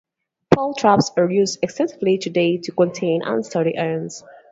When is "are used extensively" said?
1.15-2.17